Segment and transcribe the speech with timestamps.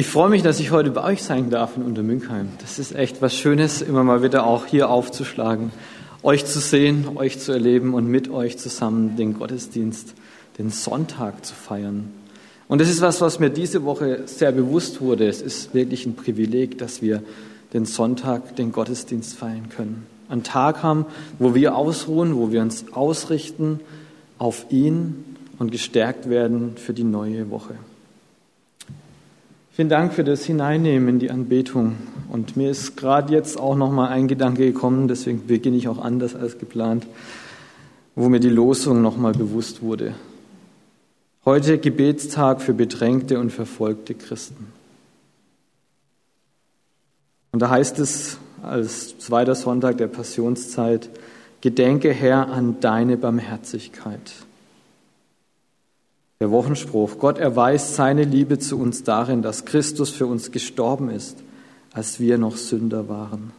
[0.00, 2.48] Ich freue mich, dass ich heute bei euch sein darf in Untermünkheim.
[2.62, 5.72] Das ist echt was Schönes, immer mal wieder auch hier aufzuschlagen,
[6.22, 10.14] euch zu sehen, euch zu erleben und mit euch zusammen den Gottesdienst,
[10.56, 12.08] den Sonntag zu feiern.
[12.66, 15.28] Und das ist was, was mir diese Woche sehr bewusst wurde.
[15.28, 17.22] Es ist wirklich ein Privileg, dass wir
[17.74, 20.06] den Sonntag, den Gottesdienst feiern können.
[20.30, 21.04] Einen Tag haben,
[21.38, 23.80] wo wir ausruhen, wo wir uns ausrichten
[24.38, 27.74] auf ihn und gestärkt werden für die neue Woche.
[29.72, 31.96] Vielen Dank für das Hineinnehmen in die Anbetung.
[32.28, 35.98] Und mir ist gerade jetzt auch noch mal ein Gedanke gekommen, deswegen beginne ich auch
[35.98, 37.06] anders als geplant,
[38.16, 40.14] wo mir die Losung noch mal bewusst wurde.
[41.44, 44.72] Heute Gebetstag für bedrängte und verfolgte Christen.
[47.52, 51.08] Und da heißt es als zweiter Sonntag der Passionszeit,
[51.60, 54.32] Gedenke Herr an deine Barmherzigkeit.
[56.40, 61.36] Der Wochenspruch, Gott erweist seine Liebe zu uns darin, dass Christus für uns gestorben ist,
[61.92, 63.52] als wir noch Sünder waren.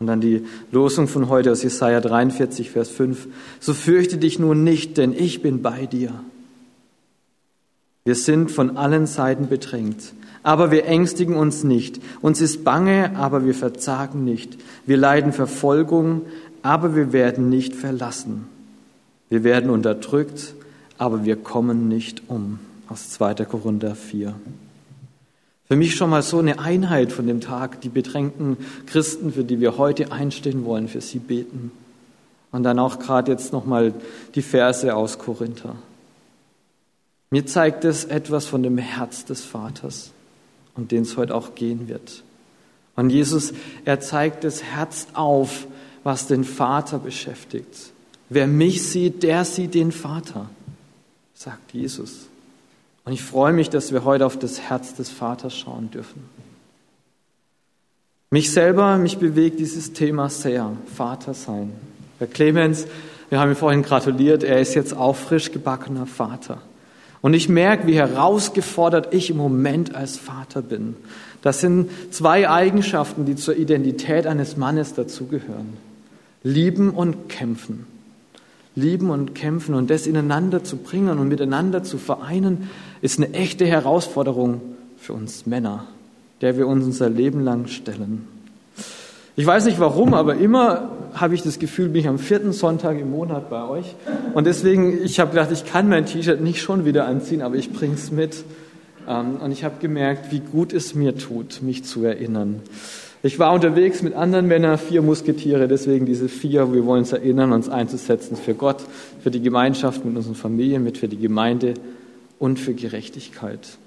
[0.00, 3.28] Und dann die Losung von heute aus Jesaja 43, Vers 5.
[3.60, 6.14] So fürchte dich nun nicht, denn ich bin bei dir.
[8.06, 12.00] Wir sind von allen Seiten bedrängt, aber wir ängstigen uns nicht.
[12.22, 14.56] Uns ist bange, aber wir verzagen nicht.
[14.86, 16.22] Wir leiden Verfolgung,
[16.62, 18.46] aber wir werden nicht verlassen.
[19.28, 20.54] Wir werden unterdrückt,
[21.02, 22.60] aber wir kommen nicht um.
[22.88, 23.34] Aus 2.
[23.46, 24.34] Korinther 4.
[25.66, 29.58] Für mich schon mal so eine Einheit von dem Tag, die bedrängten Christen, für die
[29.58, 31.72] wir heute einstehen wollen, für sie beten.
[32.52, 33.92] Und dann auch gerade jetzt nochmal
[34.36, 35.74] die Verse aus Korinther.
[37.30, 40.12] Mir zeigt es etwas von dem Herz des Vaters,
[40.76, 42.22] um den es heute auch gehen wird.
[42.94, 45.66] Und Jesus, er zeigt das Herz auf,
[46.04, 47.90] was den Vater beschäftigt.
[48.28, 50.48] Wer mich sieht, der sieht den Vater
[51.42, 52.28] sagt Jesus.
[53.04, 56.22] Und ich freue mich, dass wir heute auf das Herz des Vaters schauen dürfen.
[58.30, 61.72] Mich selber, mich bewegt dieses Thema sehr, Vater sein.
[62.18, 62.86] Herr Clemens,
[63.28, 66.62] wir haben ihm vorhin gratuliert, er ist jetzt auch frisch gebackener Vater.
[67.22, 70.96] Und ich merke, wie herausgefordert ich im Moment als Vater bin.
[71.42, 75.76] Das sind zwei Eigenschaften, die zur Identität eines Mannes dazugehören.
[76.44, 77.86] Lieben und kämpfen
[78.74, 83.66] lieben und kämpfen und das ineinander zu bringen und miteinander zu vereinen, ist eine echte
[83.66, 84.60] Herausforderung
[84.96, 85.86] für uns Männer,
[86.40, 88.26] der wir uns unser Leben lang stellen.
[89.34, 92.98] Ich weiß nicht warum, aber immer habe ich das Gefühl, bin ich am vierten Sonntag
[92.98, 93.94] im Monat bei euch.
[94.34, 97.72] Und deswegen, ich habe gedacht, ich kann mein T-Shirt nicht schon wieder anziehen, aber ich
[97.72, 98.44] bringe es mit.
[99.08, 102.60] Ähm, und ich habe gemerkt, wie gut es mir tut, mich zu erinnern.
[103.24, 106.72] Ich war unterwegs mit anderen Männern, vier Musketiere, deswegen diese vier.
[106.72, 108.82] Wir wollen uns erinnern, uns einzusetzen für Gott,
[109.22, 111.74] für die Gemeinschaft mit unseren Familien, mit für die Gemeinde
[112.40, 113.78] und für Gerechtigkeit.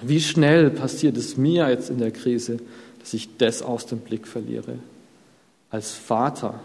[0.00, 2.58] Wie schnell passiert es mir jetzt in der Krise,
[3.00, 4.78] dass ich das aus dem Blick verliere?
[5.70, 6.60] Als Vater.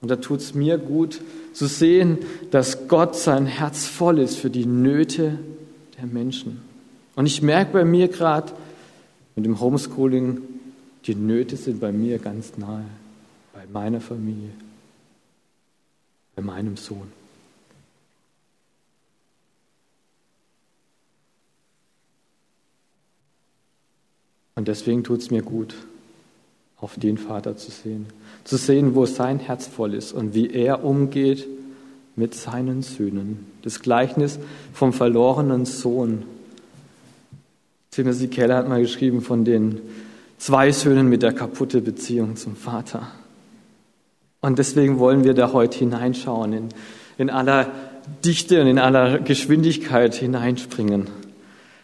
[0.00, 1.20] Und da tut es mir gut
[1.52, 2.18] zu sehen,
[2.50, 5.38] dass Gott sein Herz voll ist für die Nöte
[5.98, 6.60] der Menschen.
[7.14, 8.52] Und ich merke bei mir gerade
[9.36, 10.38] mit dem Homeschooling,
[11.06, 12.84] die Nöte sind bei mir ganz nahe,
[13.52, 14.50] bei meiner Familie,
[16.34, 17.12] bei meinem Sohn.
[24.56, 25.74] Und deswegen tut es mir gut,
[26.78, 28.06] auf den Vater zu sehen.
[28.44, 31.46] Zu sehen, wo sein Herz voll ist und wie er umgeht
[32.16, 33.46] mit seinen Söhnen.
[33.62, 34.38] Das Gleichnis
[34.72, 36.22] vom verlorenen Sohn.
[37.90, 39.80] Timothy Keller hat mal geschrieben von den
[40.38, 43.08] zwei Söhnen mit der kaputten Beziehung zum Vater.
[44.40, 46.68] Und deswegen wollen wir da heute hineinschauen, in,
[47.18, 47.70] in aller
[48.24, 51.08] Dichte und in aller Geschwindigkeit hineinspringen.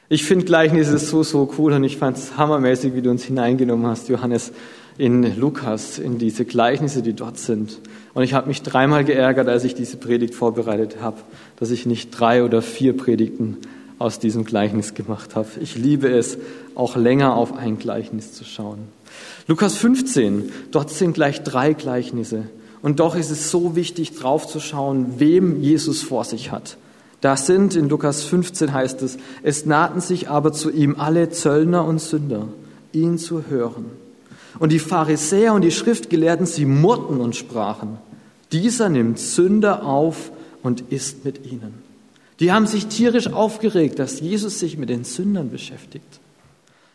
[0.08, 3.86] Ich finde Gleichnisse so, so cool und ich fand es hammermäßig, wie du uns hineingenommen
[3.86, 4.52] hast, Johannes,
[4.98, 7.78] in Lukas, in diese Gleichnisse, die dort sind.
[8.12, 11.16] Und ich habe mich dreimal geärgert, als ich diese Predigt vorbereitet habe,
[11.56, 13.56] dass ich nicht drei oder vier Predigten
[14.02, 15.48] aus diesem Gleichnis gemacht habe.
[15.60, 16.36] Ich liebe es,
[16.74, 18.80] auch länger auf ein Gleichnis zu schauen.
[19.46, 22.44] Lukas 15, dort sind gleich drei Gleichnisse.
[22.82, 26.76] Und doch ist es so wichtig, drauf zu schauen, wem Jesus vor sich hat.
[27.20, 31.84] Da sind, in Lukas 15 heißt es, es nahten sich aber zu ihm alle Zöllner
[31.84, 32.48] und Sünder,
[32.92, 33.86] ihn zu hören.
[34.58, 37.98] Und die Pharisäer und die Schriftgelehrten, sie murrten und sprachen,
[38.50, 40.32] dieser nimmt Sünder auf
[40.62, 41.81] und isst mit ihnen.
[42.40, 46.20] Die haben sich tierisch aufgeregt, dass Jesus sich mit den Sündern beschäftigt.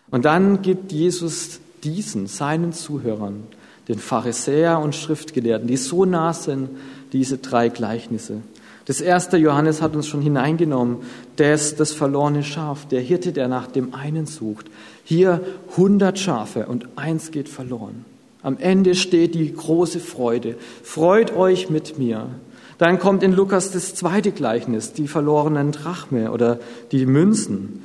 [0.10, 3.44] Und dann gibt Jesus diesen, seinen Zuhörern,
[3.88, 6.70] den Pharisäer und Schriftgelehrten, die so nah sind,
[7.14, 8.42] diese drei Gleichnisse.
[8.86, 11.00] Das erste Johannes hat uns schon hineingenommen,
[11.38, 14.68] ist das verlorene Schaf, der Hirte, der nach dem einen sucht.
[15.04, 15.42] Hier
[15.72, 18.06] 100 Schafe und eins geht verloren.
[18.44, 20.56] Am Ende steht die große Freude.
[20.84, 22.28] Freut euch mit mir.
[22.78, 26.60] Dann kommt in Lukas das zweite Gleichnis, die verlorenen Drachme oder
[26.92, 27.84] die Münzen.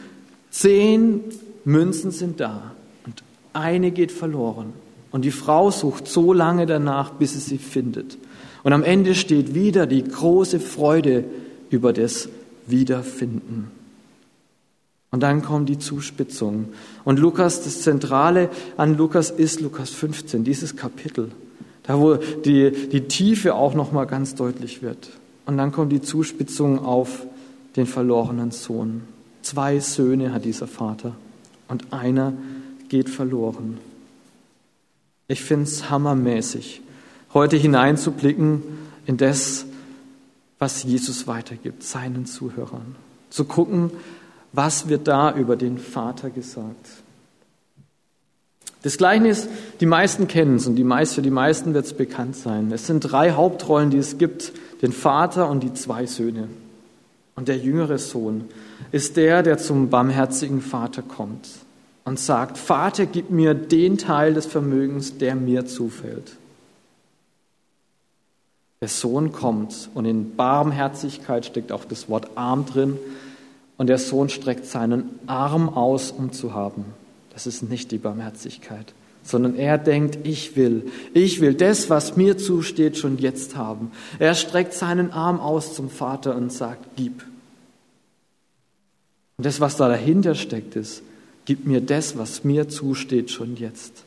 [0.50, 1.21] Zehn
[1.65, 2.73] Münzen sind da
[3.06, 3.23] und
[3.53, 4.73] eine geht verloren.
[5.11, 8.19] Und die Frau sucht so lange danach, bis sie sie findet.
[8.62, 11.25] Und am Ende steht wieder die große Freude
[11.71, 12.29] über das
[12.67, 13.71] Wiederfinden.
[15.11, 16.71] Und dann kommt die Zuspitzung.
[17.05, 18.49] Und Lukas, das Zentrale
[18.79, 21.31] an Lukas ist Lukas 15, dieses Kapitel,
[21.84, 25.11] da wo die, die Tiefe auch nochmal ganz deutlich wird.
[25.46, 27.26] Und dann kommt die Zuspitzung auf
[27.76, 29.02] den verlorenen Sohn.
[29.43, 31.17] Zwei Söhne hat dieser Vater
[31.69, 32.32] und einer
[32.88, 33.79] geht verloren.
[35.26, 36.82] Ich finde es hammermäßig,
[37.34, 38.62] heute hineinzublicken
[39.06, 39.64] in das,
[40.58, 42.94] was Jesus weitergibt, seinen Zuhörern.
[43.31, 43.90] Zu gucken,
[44.52, 47.02] was wird da über den Vater gesagt.
[48.82, 49.49] Das Gleichnis,
[49.81, 52.73] die meisten kennen es und die meist, für die meisten wird es bekannt sein.
[52.73, 54.52] Es sind drei Hauptrollen, die es gibt,
[54.82, 56.49] den Vater und die zwei Söhne.
[57.37, 58.44] Und der jüngere Sohn
[58.90, 61.49] ist der, der zum barmherzigen Vater kommt
[62.05, 66.37] und sagt, Vater, gib mir den Teil des Vermögens, der mir zufällt.
[68.81, 72.99] Der Sohn kommt und in Barmherzigkeit steckt auch das Wort arm drin
[73.76, 76.84] und der Sohn streckt seinen Arm aus, um zu haben.
[77.32, 78.93] Das ist nicht die Barmherzigkeit,
[79.23, 83.90] sondern er denkt, ich will, ich will das, was mir zusteht, schon jetzt haben.
[84.19, 87.25] Er streckt seinen Arm aus zum Vater und sagt, gib.
[89.38, 91.02] Und das, was da dahinter steckt, ist,
[91.44, 94.05] gib mir das, was mir zusteht, schon jetzt.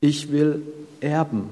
[0.00, 0.62] Ich will
[1.00, 1.50] erben.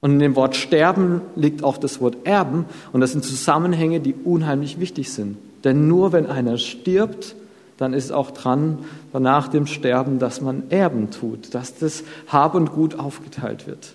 [0.00, 2.66] Und in dem Wort sterben liegt auch das Wort erben.
[2.92, 5.36] Und das sind Zusammenhänge, die unheimlich wichtig sind.
[5.64, 7.34] Denn nur wenn einer stirbt,
[7.76, 12.72] dann ist auch dran, nach dem Sterben, dass man Erben tut, dass das Hab und
[12.72, 13.94] Gut aufgeteilt wird.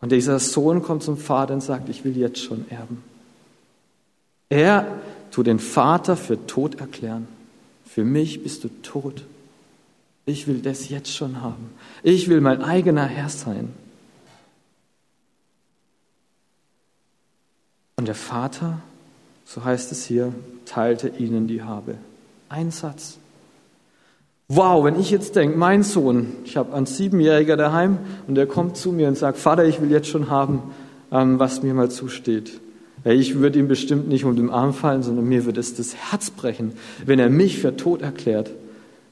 [0.00, 3.04] Und dieser Sohn kommt zum Vater und sagt, ich will jetzt schon erben.
[4.48, 4.86] Er
[5.30, 7.28] tut den Vater für tot erklären.
[7.86, 9.22] Für mich bist du tot.
[10.26, 11.70] Ich will das jetzt schon haben.
[12.02, 13.72] Ich will mein eigener Herr sein.
[17.96, 18.80] Und der Vater,
[19.44, 20.34] so heißt es hier,
[20.64, 21.96] teilte ihnen die Habe.
[22.52, 23.16] Ein Satz.
[24.48, 27.96] Wow, wenn ich jetzt denke, mein Sohn, ich habe einen Siebenjähriger daheim
[28.28, 30.60] und der kommt zu mir und sagt, Vater, ich will jetzt schon haben,
[31.10, 32.60] ähm, was mir mal zusteht.
[33.04, 36.30] Ich würde ihm bestimmt nicht um den Arm fallen, sondern mir würde es das Herz
[36.30, 36.72] brechen,
[37.06, 38.50] wenn er mich für tot erklärt,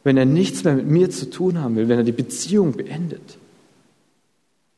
[0.04, 3.38] wenn er nichts mehr mit mir zu tun haben will, wenn er die Beziehung beendet.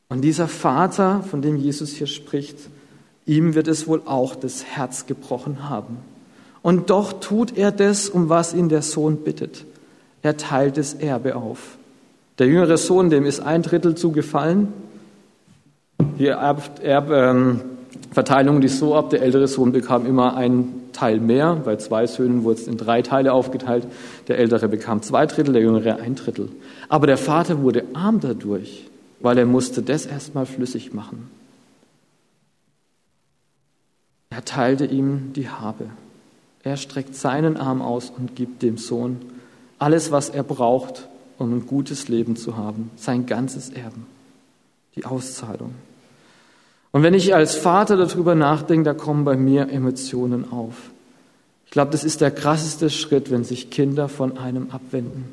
[0.07, 2.57] Und dieser Vater, von dem Jesus hier spricht,
[3.25, 5.97] Ihm wird es wohl auch das Herz gebrochen haben.
[6.63, 9.65] Und doch tut er das, um was ihn der Sohn bittet.
[10.23, 11.77] Er teilt das Erbe auf.
[12.39, 14.69] Der jüngere Sohn, dem ist ein Drittel zugefallen.
[16.17, 21.61] Die Erbverteilung ähm, ist so ab, der ältere Sohn bekam immer einen Teil mehr.
[21.65, 23.85] Bei zwei Söhnen wurde es in drei Teile aufgeteilt.
[24.29, 26.47] Der ältere bekam zwei Drittel, der jüngere ein Drittel.
[26.87, 28.87] Aber der Vater wurde arm dadurch,
[29.19, 31.29] weil er musste das erstmal flüssig machen.
[34.29, 35.89] Er teilte ihm die Habe.
[36.63, 39.21] Er streckt seinen Arm aus und gibt dem Sohn
[39.79, 44.05] alles, was er braucht, um ein gutes Leben zu haben, sein ganzes Erben,
[44.95, 45.73] die Auszahlung.
[46.91, 50.75] Und wenn ich als Vater darüber nachdenke, da kommen bei mir Emotionen auf.
[51.65, 55.25] Ich glaube, das ist der krasseste Schritt, wenn sich Kinder von einem abwenden.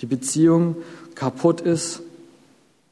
[0.00, 0.76] Die Beziehung
[1.14, 2.02] kaputt ist,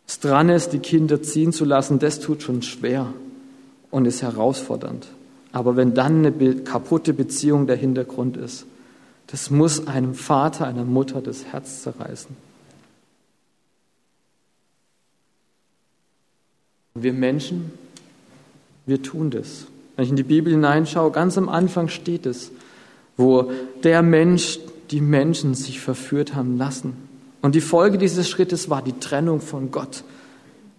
[0.07, 3.13] es dran ist, die Kinder ziehen zu lassen, das tut schon schwer
[3.91, 5.07] und ist herausfordernd.
[5.55, 8.67] Aber wenn dann eine kaputte Beziehung der Hintergrund ist,
[9.29, 12.37] das muss einem Vater, einer Mutter das Herz zerreißen.
[16.95, 17.71] Wir Menschen,
[18.85, 19.67] wir tun das.
[19.95, 22.51] Wenn ich in die Bibel hineinschaue, ganz am Anfang steht es,
[23.17, 23.53] wo
[23.85, 24.59] der Mensch,
[24.91, 26.95] die Menschen sich verführt haben lassen.
[27.43, 30.03] Und die Folge dieses Schrittes war die Trennung von Gott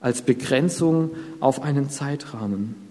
[0.02, 2.85] als Begrenzung auf einen Zeitrahmen.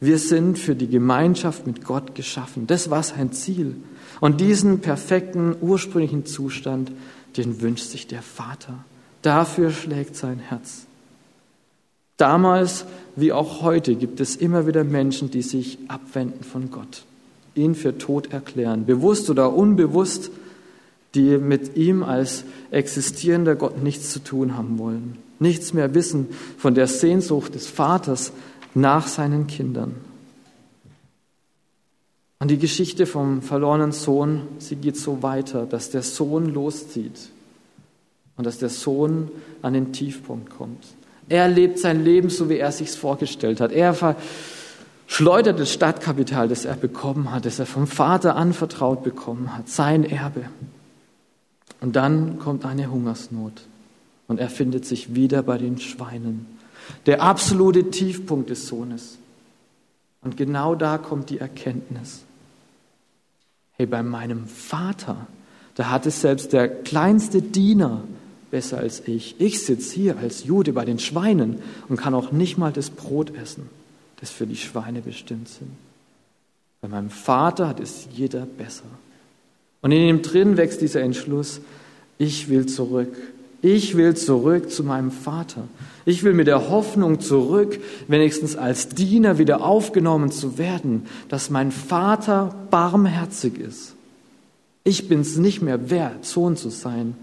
[0.00, 2.66] Wir sind für die Gemeinschaft mit Gott geschaffen.
[2.66, 3.76] Das war sein Ziel.
[4.20, 6.90] Und diesen perfekten, ursprünglichen Zustand,
[7.36, 8.84] den wünscht sich der Vater.
[9.22, 10.86] Dafür schlägt sein Herz.
[12.16, 17.04] Damals wie auch heute gibt es immer wieder Menschen, die sich abwenden von Gott,
[17.54, 20.30] ihn für tot erklären, bewusst oder unbewusst,
[21.14, 26.28] die mit ihm als existierender Gott nichts zu tun haben wollen, nichts mehr wissen
[26.58, 28.32] von der Sehnsucht des Vaters
[28.74, 29.96] nach seinen Kindern.
[32.38, 37.28] Und die Geschichte vom verlorenen Sohn, sie geht so weiter, dass der Sohn loszieht
[38.36, 40.84] und dass der Sohn an den Tiefpunkt kommt.
[41.28, 43.72] Er lebt sein Leben so, wie er sich vorgestellt hat.
[43.72, 49.68] Er verschleudert das Stadtkapital, das er bekommen hat, das er vom Vater anvertraut bekommen hat,
[49.68, 50.46] sein Erbe.
[51.80, 53.62] Und dann kommt eine Hungersnot
[54.28, 56.46] und er findet sich wieder bei den Schweinen.
[57.06, 59.18] Der absolute Tiefpunkt des Sohnes.
[60.22, 62.22] Und genau da kommt die Erkenntnis.
[63.72, 65.26] Hey, bei meinem Vater,
[65.74, 68.02] da hat es selbst der kleinste Diener
[68.50, 69.40] besser als ich.
[69.40, 73.34] Ich sitze hier als Jude bei den Schweinen und kann auch nicht mal das Brot
[73.36, 73.70] essen,
[74.20, 75.70] das für die Schweine bestimmt sind.
[76.80, 78.84] Bei meinem Vater hat es jeder besser.
[79.82, 81.60] Und in ihm drin wächst dieser Entschluss,
[82.18, 83.16] ich will zurück.
[83.62, 85.68] Ich will zurück zu meinem Vater.
[86.06, 91.70] Ich will mit der Hoffnung zurück, wenigstens als Diener wieder aufgenommen zu werden, dass mein
[91.70, 93.94] Vater barmherzig ist.
[94.82, 97.14] Ich bin es nicht mehr wert, Sohn zu sein,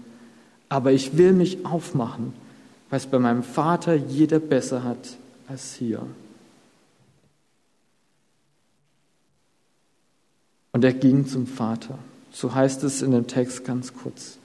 [0.68, 2.32] aber ich will mich aufmachen,
[2.88, 5.16] weil es bei meinem Vater jeder besser hat
[5.48, 6.02] als hier.
[10.70, 11.98] Und er ging zum Vater.
[12.30, 14.38] So heißt es in dem Text ganz kurz.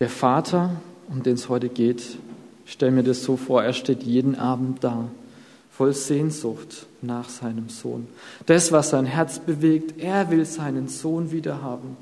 [0.00, 0.76] Der Vater,
[1.08, 2.18] um den es heute geht,
[2.66, 5.08] stell mir das so vor, er steht jeden Abend da,
[5.72, 8.06] voll Sehnsucht nach seinem Sohn.
[8.46, 11.96] Das, was sein Herz bewegt, er will seinen Sohn wiederhaben.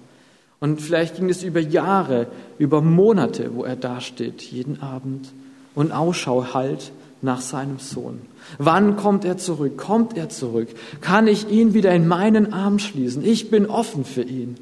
[0.61, 2.27] Und vielleicht ging es über Jahre,
[2.59, 5.33] über Monate, wo er dasteht, jeden Abend
[5.75, 8.21] und Ausschau halt nach seinem Sohn.
[8.59, 9.79] Wann kommt er zurück?
[9.79, 10.69] Kommt er zurück?
[11.01, 13.25] Kann ich ihn wieder in meinen Arm schließen?
[13.25, 14.59] Ich bin offen für ihn.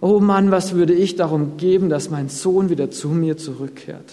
[0.00, 4.12] Oh Mann, was würde ich darum geben, dass mein Sohn wieder zu mir zurückkehrt?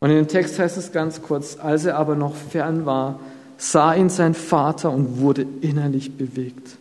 [0.00, 3.20] Und in dem Text heißt es ganz kurz, als er aber noch fern war,
[3.56, 6.78] sah ihn sein Vater und wurde innerlich bewegt.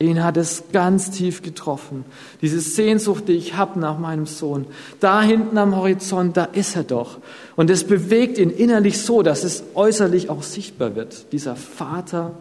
[0.00, 2.04] Ihn hat es ganz tief getroffen.
[2.42, 4.66] Diese Sehnsucht, die ich habe nach meinem Sohn.
[4.98, 7.18] Da hinten am Horizont, da ist er doch.
[7.54, 11.32] Und es bewegt ihn innerlich so, dass es äußerlich auch sichtbar wird.
[11.32, 12.32] Dieser Vater,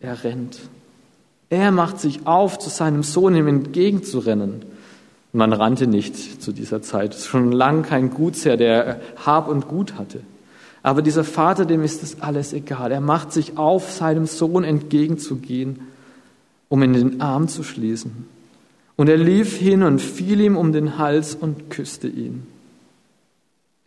[0.00, 0.60] er rennt.
[1.48, 4.62] Er macht sich auf, zu seinem Sohn ihm entgegenzurennen.
[5.32, 7.14] Man rannte nicht zu dieser Zeit.
[7.14, 10.20] Schon lang kein Gutsherr, der Hab und Gut hatte.
[10.82, 12.92] Aber dieser Vater, dem ist das alles egal.
[12.92, 15.80] Er macht sich auf, seinem Sohn entgegenzugehen,
[16.68, 18.26] um in den Arm zu schließen.
[18.96, 22.46] Und er lief hin und fiel ihm um den Hals und küsste ihn.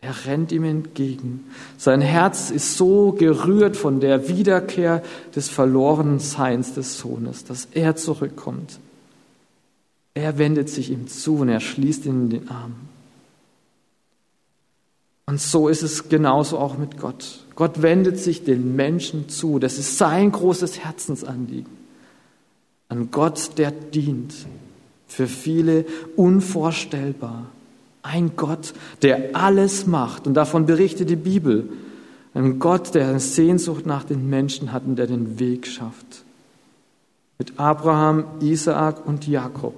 [0.02, 1.44] Er rennt ihm entgegen.
[1.76, 5.02] Sein Herz ist so gerührt von der Wiederkehr
[5.34, 8.78] des verlorenen Seins des Sohnes, dass er zurückkommt.
[10.14, 12.74] Er wendet sich ihm zu und er schließt ihn in den Arm.
[15.26, 17.44] Und so ist es genauso auch mit Gott.
[17.54, 19.58] Gott wendet sich den Menschen zu.
[19.58, 21.78] Das ist sein großes Herzensanliegen.
[22.88, 24.34] An Gott, der dient.
[25.06, 25.84] Für viele
[26.16, 27.46] unvorstellbar
[28.02, 30.26] ein Gott, der alles macht.
[30.26, 31.68] Und davon berichtet die Bibel.
[32.34, 36.24] Ein Gott, der eine Sehnsucht nach den Menschen hat und der den Weg schafft.
[37.38, 39.74] Mit Abraham, Isaak und Jakob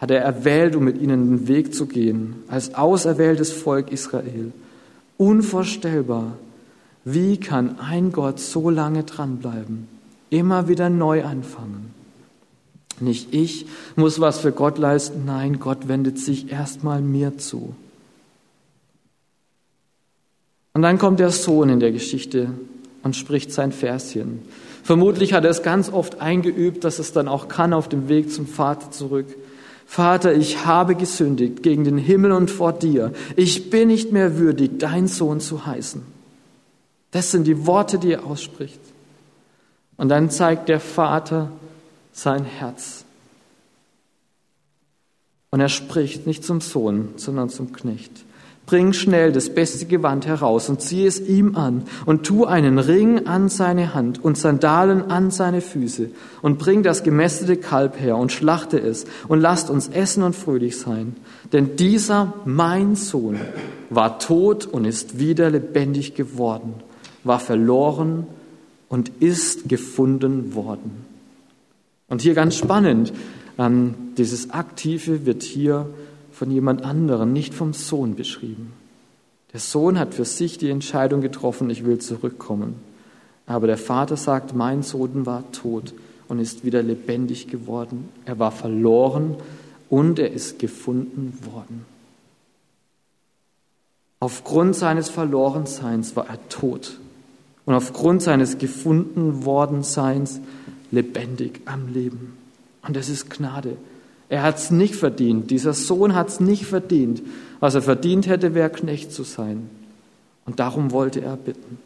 [0.00, 4.52] hat er erwählt, um mit ihnen den Weg zu gehen, als auserwähltes Volk Israel.
[5.18, 6.38] Unvorstellbar.
[7.04, 9.88] Wie kann ein Gott so lange dranbleiben?
[10.30, 11.99] Immer wieder neu anfangen.
[13.00, 13.66] Nicht ich
[13.96, 17.74] muss was für Gott leisten, nein, Gott wendet sich erstmal mir zu.
[20.72, 22.50] Und dann kommt der Sohn in der Geschichte
[23.02, 24.42] und spricht sein Verschen.
[24.82, 28.30] Vermutlich hat er es ganz oft eingeübt, dass es dann auch kann auf dem Weg
[28.30, 29.26] zum Vater zurück.
[29.86, 33.12] Vater, ich habe gesündigt gegen den Himmel und vor dir.
[33.34, 36.02] Ich bin nicht mehr würdig, dein Sohn zu heißen.
[37.10, 38.80] Das sind die Worte, die er ausspricht.
[39.96, 41.50] Und dann zeigt der Vater
[42.20, 43.04] sein Herz.
[45.50, 48.12] Und er spricht nicht zum Sohn, sondern zum Knecht.
[48.66, 53.26] Bring schnell das beste Gewand heraus und zieh es ihm an und tu einen Ring
[53.26, 56.10] an seine Hand und Sandalen an seine Füße
[56.40, 60.78] und bring das gemästete Kalb her und schlachte es und lasst uns essen und fröhlich
[60.78, 61.16] sein.
[61.52, 63.40] Denn dieser, mein Sohn,
[63.88, 66.74] war tot und ist wieder lebendig geworden,
[67.24, 68.26] war verloren
[68.88, 71.09] und ist gefunden worden.
[72.10, 73.14] Und hier ganz spannend,
[73.56, 75.88] ähm, dieses Aktive wird hier
[76.32, 78.72] von jemand anderem, nicht vom Sohn beschrieben.
[79.52, 82.74] Der Sohn hat für sich die Entscheidung getroffen, ich will zurückkommen.
[83.46, 85.94] Aber der Vater sagt, mein Sohn war tot
[86.28, 88.08] und ist wieder lebendig geworden.
[88.24, 89.36] Er war verloren
[89.88, 91.84] und er ist gefunden worden.
[94.20, 96.98] Aufgrund seines Verlorenseins war er tot
[97.66, 100.40] und aufgrund seines gefunden Wordenseins
[100.90, 102.36] lebendig am Leben.
[102.86, 103.76] Und das ist Gnade.
[104.28, 105.50] Er hat es nicht verdient.
[105.50, 107.22] Dieser Sohn hat es nicht verdient.
[107.58, 109.68] Was er verdient hätte, wäre Knecht zu sein.
[110.46, 111.78] Und darum wollte er bitten.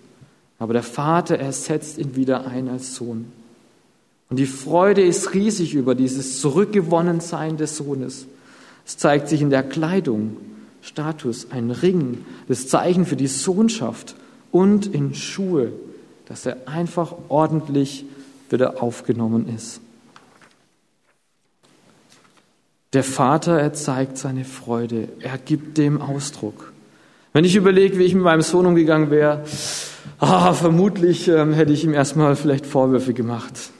[0.59, 3.27] Aber der Vater ersetzt ihn wieder ein als Sohn.
[4.31, 8.27] Und die Freude ist riesig über dieses Zurückgewonnensein des Sohnes.
[8.87, 10.37] Es zeigt sich in der Kleidung,
[10.83, 14.17] Status, ein Ring, das Zeichen für die Sohnschaft
[14.53, 15.73] und in Schuhe,
[16.27, 18.05] dass er einfach ordentlich
[18.51, 19.81] wieder aufgenommen ist.
[22.93, 26.73] Der Vater, er zeigt seine Freude, er gibt dem Ausdruck.
[27.33, 29.43] Wenn ich überlege, wie ich mit meinem Sohn umgegangen wäre,
[30.21, 33.73] ah, vermutlich ähm, hätte ich ihm erstmal vielleicht Vorwürfe gemacht.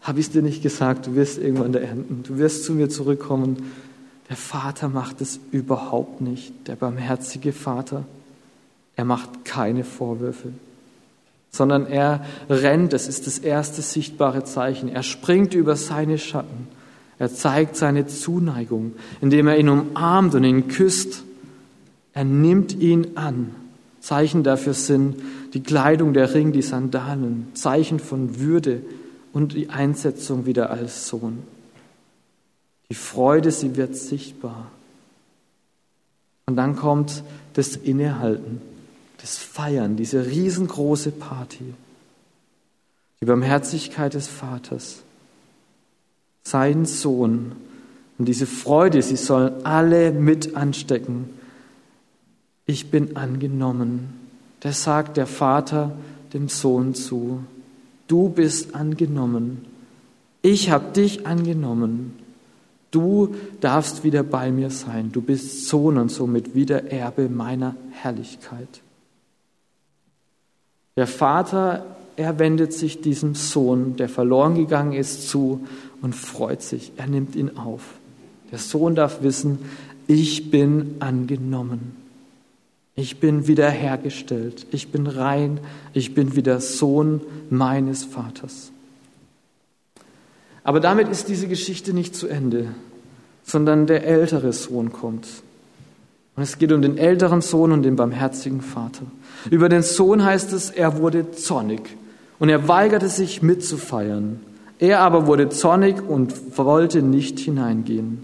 [0.00, 2.88] Habe ich es dir nicht gesagt, du wirst irgendwann da ernten, du wirst zu mir
[2.88, 3.70] zurückkommen.
[4.30, 8.04] Der Vater macht es überhaupt nicht, der barmherzige Vater.
[8.96, 10.48] Er macht keine Vorwürfe,
[11.50, 14.88] sondern er rennt, das ist das erste sichtbare Zeichen.
[14.88, 16.68] Er springt über seine Schatten.
[17.18, 21.24] Er zeigt seine Zuneigung, indem er ihn umarmt und ihn küsst.
[22.12, 23.54] Er nimmt ihn an.
[24.00, 25.16] Zeichen dafür sind
[25.54, 28.82] die Kleidung, der Ring, die Sandalen, Zeichen von Würde
[29.32, 31.42] und die Einsetzung wieder als Sohn.
[32.90, 34.70] Die Freude, sie wird sichtbar.
[36.46, 37.24] Und dann kommt
[37.54, 38.60] das Innehalten,
[39.26, 41.74] das Feiern, diese riesengroße Party.
[43.20, 45.02] Die Barmherzigkeit des Vaters,
[46.42, 47.52] sein Sohn
[48.18, 51.30] und diese Freude, sie sollen alle mit anstecken
[52.66, 54.14] ich bin angenommen.
[54.60, 55.92] Das sagt der Vater
[56.34, 57.44] dem Sohn zu.
[58.08, 59.64] Du bist angenommen.
[60.42, 62.18] Ich habe dich angenommen.
[62.90, 65.12] Du darfst wieder bei mir sein.
[65.12, 68.80] Du bist Sohn und somit wieder Erbe meiner Herrlichkeit.
[70.96, 71.84] Der Vater,
[72.16, 75.66] er wendet sich diesem Sohn, der verloren gegangen ist, zu
[76.00, 76.92] und freut sich.
[76.96, 77.82] Er nimmt ihn auf.
[78.50, 79.58] Der Sohn darf wissen,
[80.06, 81.96] ich bin angenommen.
[82.94, 84.66] Ich bin wiederhergestellt.
[84.70, 85.60] Ich bin rein.
[85.92, 87.20] Ich bin wieder Sohn
[87.50, 88.72] meines Vaters.
[90.64, 92.68] Aber damit ist diese Geschichte nicht zu Ende,
[93.44, 95.28] sondern der ältere Sohn kommt.
[96.36, 99.02] Und es geht um den älteren Sohn und den barmherzigen Vater.
[99.50, 101.96] Über den Sohn heißt es, er wurde zornig
[102.38, 104.40] und er weigerte sich mitzufeiern.
[104.78, 108.22] Er aber wurde zornig und wollte nicht hineingehen.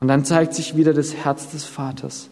[0.00, 2.28] Und dann zeigt sich wieder das Herz des Vaters.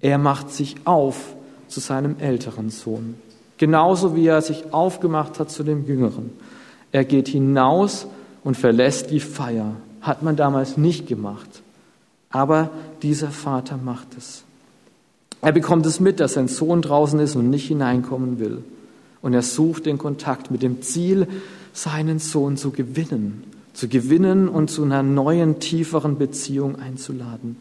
[0.00, 1.34] Er macht sich auf
[1.68, 3.14] zu seinem älteren Sohn,
[3.56, 6.30] genauso wie er sich aufgemacht hat zu dem jüngeren.
[6.92, 8.06] Er geht hinaus
[8.44, 9.72] und verlässt die Feier.
[10.02, 11.62] Hat man damals nicht gemacht.
[12.30, 12.70] Aber
[13.02, 14.44] dieser Vater macht es.
[15.42, 18.64] Er bekommt es mit, dass sein Sohn draußen ist und nicht hineinkommen will.
[19.22, 21.28] Und er sucht den Kontakt mit dem Ziel,
[21.72, 27.56] seinen Sohn zu gewinnen, zu gewinnen und zu einer neuen, tieferen Beziehung einzuladen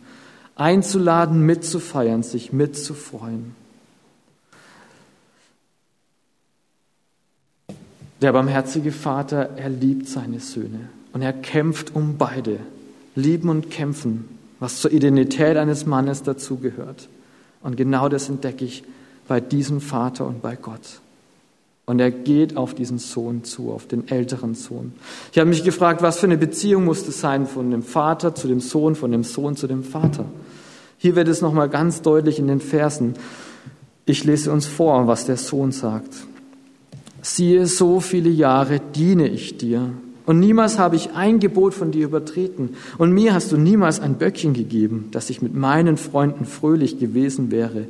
[0.55, 3.53] einzuladen, mitzufeiern, sich mitzufreuen.
[8.21, 12.59] Der barmherzige Vater, er liebt seine Söhne und er kämpft um beide.
[13.17, 17.09] Lieben und kämpfen, was zur Identität eines Mannes dazugehört.
[17.61, 18.83] Und genau das entdecke ich
[19.27, 21.01] bei diesem Vater und bei Gott.
[21.85, 24.93] Und er geht auf diesen Sohn zu, auf den älteren Sohn.
[25.31, 28.47] Ich habe mich gefragt, was für eine Beziehung muss es sein von dem Vater zu
[28.47, 30.25] dem Sohn, von dem Sohn zu dem Vater.
[30.97, 33.13] Hier wird es nochmal ganz deutlich in den Versen.
[34.05, 36.13] Ich lese uns vor, was der Sohn sagt.
[37.21, 39.91] Siehe, so viele Jahre diene ich dir,
[40.25, 44.15] und niemals habe ich ein Gebot von dir übertreten, und mir hast du niemals ein
[44.15, 47.87] Böckchen gegeben, dass ich mit meinen Freunden fröhlich gewesen wäre.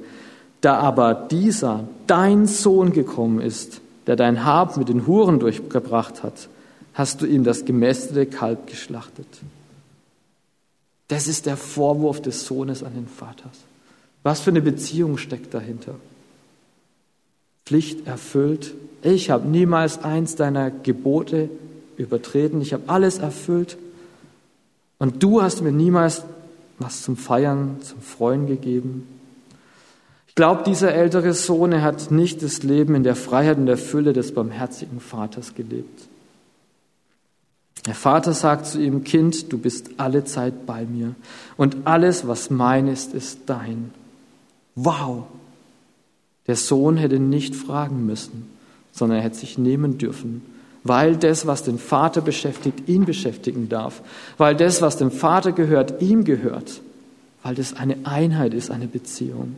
[0.61, 6.49] Da aber dieser, dein Sohn gekommen ist, der dein Hab mit den Huren durchgebracht hat,
[6.93, 9.27] hast du ihm das gemästete Kalb geschlachtet.
[11.07, 13.57] Das ist der Vorwurf des Sohnes an den Vaters.
[14.23, 15.95] Was für eine Beziehung steckt dahinter?
[17.65, 18.73] Pflicht erfüllt.
[19.03, 21.49] Ich habe niemals eins deiner Gebote
[21.97, 22.61] übertreten.
[22.61, 23.77] Ich habe alles erfüllt.
[24.97, 26.23] Und du hast mir niemals
[26.79, 29.07] was zum Feiern, zum Freuen gegeben.
[30.27, 33.77] Ich glaube, dieser ältere Sohn, er hat nicht das Leben in der Freiheit und der
[33.77, 36.09] Fülle des barmherzigen Vaters gelebt.
[37.85, 41.15] Der Vater sagt zu ihm, Kind, du bist alle Zeit bei mir
[41.55, 43.91] und alles, was mein ist, ist dein.
[44.73, 45.25] Wow!
[46.47, 48.49] Der Sohn hätte nicht fragen müssen,
[48.91, 50.41] sondern er hätte sich nehmen dürfen,
[50.85, 54.01] weil das, was den Vater beschäftigt, ihn beschäftigen darf,
[54.37, 56.79] weil das, was dem Vater gehört, ihm gehört,
[57.41, 59.55] weil das eine Einheit ist, eine Beziehung.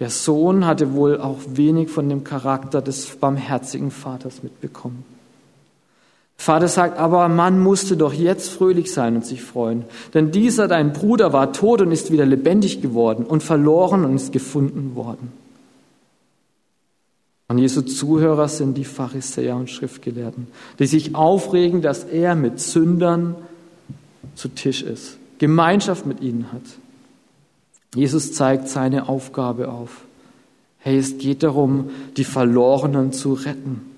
[0.00, 5.04] Der Sohn hatte wohl auch wenig von dem Charakter des barmherzigen Vaters mitbekommen.
[6.36, 10.92] Vater sagt, aber man musste doch jetzt fröhlich sein und sich freuen, denn dieser dein
[10.92, 15.39] Bruder war tot und ist wieder lebendig geworden und verloren und ist gefunden worden.
[17.50, 20.46] Und Jesu Zuhörer sind die Pharisäer und Schriftgelehrten,
[20.78, 23.34] die sich aufregen, dass er mit Sündern
[24.36, 26.62] zu Tisch ist, Gemeinschaft mit ihnen hat.
[27.94, 30.04] Jesus zeigt seine Aufgabe auf.
[30.78, 33.90] Hey, es geht darum, die Verlorenen zu retten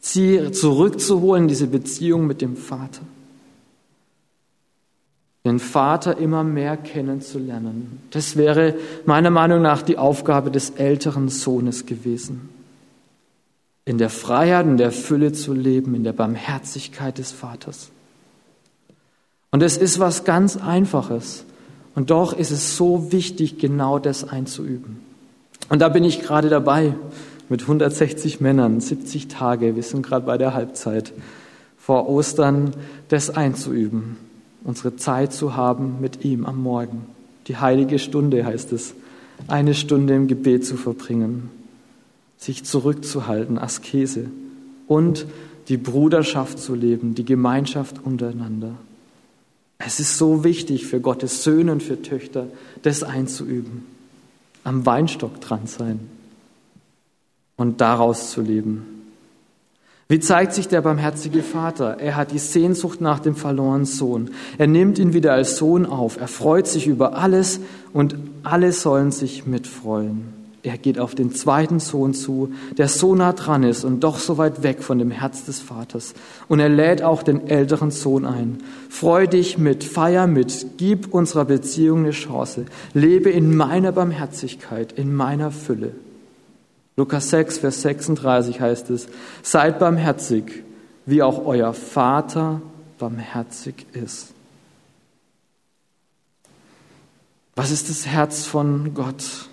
[0.00, 3.02] sie zurückzuholen, diese Beziehung mit dem Vater.
[5.44, 8.00] Den Vater immer mehr kennenzulernen.
[8.10, 8.74] Das wäre
[9.06, 12.48] meiner Meinung nach die Aufgabe des älteren Sohnes gewesen.
[13.88, 17.88] In der Freiheit und der Fülle zu leben, in der Barmherzigkeit des Vaters.
[19.50, 21.46] Und es ist was ganz Einfaches.
[21.94, 25.00] Und doch ist es so wichtig, genau das einzuüben.
[25.70, 26.96] Und da bin ich gerade dabei
[27.48, 31.14] mit 160 Männern, 70 Tage, wir sind gerade bei der Halbzeit,
[31.78, 32.72] vor Ostern
[33.08, 34.18] das einzuüben,
[34.64, 37.06] unsere Zeit zu haben mit ihm am Morgen.
[37.46, 38.94] Die heilige Stunde heißt es,
[39.46, 41.48] eine Stunde im Gebet zu verbringen,
[42.38, 44.30] sich zurückzuhalten, Askese
[44.86, 45.26] und
[45.68, 48.72] die Bruderschaft zu leben, die Gemeinschaft untereinander.
[49.78, 52.46] Es ist so wichtig für Gottes Söhne und für Töchter,
[52.82, 53.84] das einzuüben,
[54.64, 56.00] am Weinstock dran sein
[57.56, 58.86] und daraus zu leben.
[60.08, 61.98] Wie zeigt sich der barmherzige Vater?
[62.00, 64.30] Er hat die Sehnsucht nach dem verlorenen Sohn.
[64.56, 66.18] Er nimmt ihn wieder als Sohn auf.
[66.18, 67.60] Er freut sich über alles
[67.92, 70.37] und alle sollen sich mitfreuen.
[70.62, 74.38] Er geht auf den zweiten Sohn zu, der so nah dran ist und doch so
[74.38, 76.14] weit weg von dem Herz des Vaters.
[76.48, 78.58] Und er lädt auch den älteren Sohn ein.
[78.90, 82.66] Freu dich mit, feier mit, gib unserer Beziehung eine Chance.
[82.92, 85.92] Lebe in meiner Barmherzigkeit, in meiner Fülle.
[86.96, 89.08] Lukas 6, Vers 36 heißt es,
[89.42, 90.64] seid barmherzig,
[91.06, 92.60] wie auch euer Vater
[92.98, 94.34] barmherzig ist.
[97.54, 99.48] Was ist das Herz von Gott?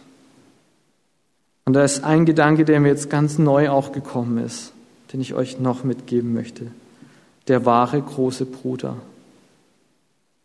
[1.66, 4.72] Und da ist ein Gedanke, der mir jetzt ganz neu auch gekommen ist,
[5.12, 6.68] den ich euch noch mitgeben möchte.
[7.48, 8.98] Der wahre große Bruder.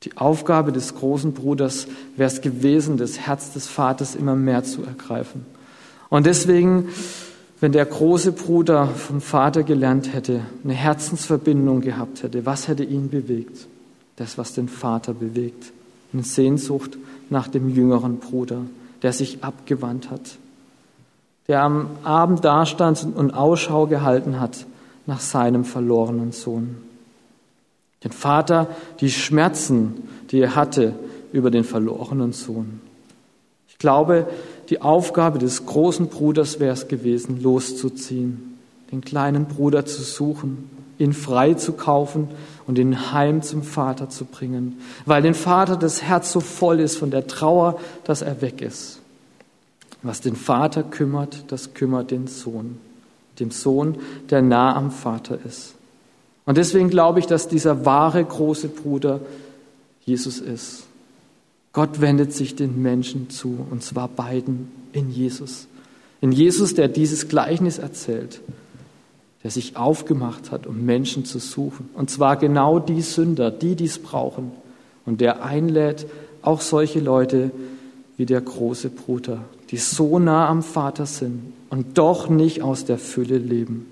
[0.03, 4.83] Die Aufgabe des großen Bruders wäre es gewesen, das Herz des Vaters immer mehr zu
[4.83, 5.45] ergreifen.
[6.09, 6.89] Und deswegen,
[7.61, 13.11] wenn der große Bruder vom Vater gelernt hätte, eine Herzensverbindung gehabt hätte, was hätte ihn
[13.11, 13.67] bewegt?
[14.17, 15.73] Das, was den Vater bewegt.
[16.15, 16.97] Eine Sehnsucht
[17.29, 18.63] nach dem jüngeren Bruder,
[19.03, 20.39] der sich abgewandt hat,
[21.51, 24.67] der am Abend dastand und Ausschau gehalten hat
[25.07, 26.77] nach seinem verlorenen Sohn.
[28.05, 28.69] Den Vater,
[29.01, 30.95] die Schmerzen, die er hatte
[31.33, 32.81] über den verlorenen Sohn.
[33.69, 34.29] Ich glaube,
[34.69, 38.57] die Aufgabe des großen Bruders wäre es gewesen, loszuziehen,
[38.93, 42.29] den kleinen Bruder zu suchen, ihn frei zu kaufen
[42.69, 46.97] und ihn heim zum Vater zu bringen, weil den Vater das Herz so voll ist
[46.97, 49.01] von der Trauer, dass er weg ist.
[50.03, 52.79] Was den Vater kümmert, das kümmert den Sohn,
[53.39, 53.99] dem Sohn,
[54.31, 55.75] der nah am Vater ist.
[56.47, 59.21] Und deswegen glaube ich, dass dieser wahre große Bruder
[60.05, 60.85] Jesus ist.
[61.73, 65.69] Gott wendet sich den Menschen zu, und zwar beiden in Jesus.
[66.21, 68.41] In Jesus, der dieses Gleichnis erzählt,
[69.43, 71.89] der sich aufgemacht hat, um Menschen zu suchen.
[71.95, 74.53] Und zwar genau die Sünder, die dies brauchen.
[75.07, 76.07] Und der einlädt
[76.43, 77.51] auch solche Leute
[78.17, 82.99] wie der große Bruder, die so nah am Vater sind und doch nicht aus der
[82.99, 83.87] Fülle leben.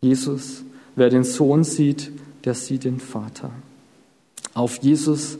[0.00, 0.62] Jesus,
[0.96, 2.10] wer den Sohn sieht,
[2.44, 3.50] der sieht den Vater.
[4.54, 5.38] Auf Jesus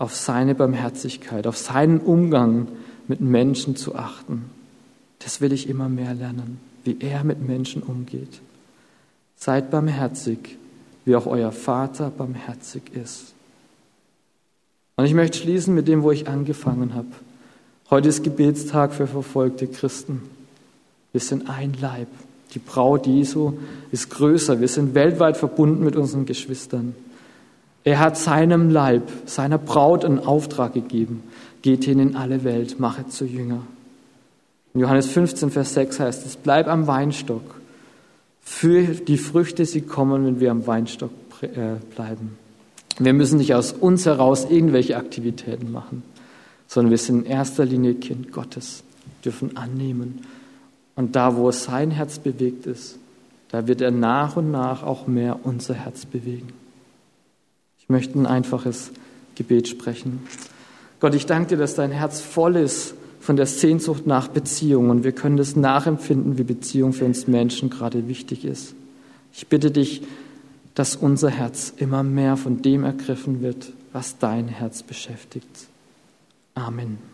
[0.00, 2.68] auf seine Barmherzigkeit, auf seinen Umgang
[3.06, 4.46] mit Menschen zu achten.
[5.18, 8.40] Das will ich immer mehr lernen, wie er mit Menschen umgeht.
[9.36, 10.56] Seid barmherzig,
[11.04, 13.34] wie auch euer Vater barmherzig ist.
[14.96, 17.08] Und ich möchte schließen mit dem, wo ich angefangen habe.
[17.90, 20.22] Heute ist Gebetstag für verfolgte Christen.
[21.10, 22.06] Wir sind ein Leib.
[22.54, 23.54] Die Braut Jesu
[23.90, 24.60] ist größer.
[24.60, 26.94] Wir sind weltweit verbunden mit unseren Geschwistern.
[27.82, 31.24] Er hat seinem Leib, seiner Braut einen Auftrag gegeben.
[31.62, 33.62] Geht hin in alle Welt, machet zu Jünger.
[34.72, 37.42] In Johannes 15, Vers 6 heißt es, bleib am Weinstock.
[38.40, 41.10] Für die Früchte, sie kommen, wenn wir am Weinstock
[41.42, 42.38] äh, bleiben.
[43.00, 46.02] Wir müssen nicht aus uns heraus irgendwelche Aktivitäten machen,
[46.70, 48.84] sondern wir sind in erster Linie Kind Gottes,
[49.24, 50.20] dürfen annehmen.
[50.94, 52.98] Und da, wo sein Herz bewegt ist,
[53.48, 56.52] da wird er nach und nach auch mehr unser Herz bewegen
[57.90, 58.92] möchte ein einfaches
[59.34, 60.20] Gebet sprechen.
[61.00, 65.04] Gott, ich danke dir, dass dein Herz voll ist von der Sehnsucht nach Beziehung und
[65.04, 68.74] wir können das nachempfinden, wie Beziehung für uns Menschen gerade wichtig ist.
[69.32, 70.02] Ich bitte dich,
[70.74, 75.69] dass unser Herz immer mehr von dem ergriffen wird, was dein Herz beschäftigt.
[76.56, 77.09] Amen.